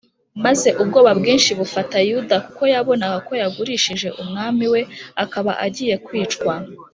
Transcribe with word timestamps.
maze 0.45 0.69
ubwoba 0.81 1.11
bwinshi 1.19 1.51
bufata 1.59 1.95
yuda 2.09 2.35
kuko 2.45 2.63
yabonaga 2.73 3.17
ko 3.27 3.33
yagurishije 3.41 4.07
umwami 4.21 4.65
we 4.73 4.81
akaba 5.23 5.51
agiye 5.65 5.95
kwicwa 6.07 6.53